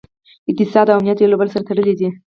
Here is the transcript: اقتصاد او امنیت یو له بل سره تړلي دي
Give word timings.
اقتصاد 0.49 0.87
او 0.89 0.97
امنیت 0.99 1.17
یو 1.19 1.31
له 1.33 1.37
بل 1.39 1.47
سره 1.53 1.65
تړلي 1.67 1.93
دي 1.99 2.09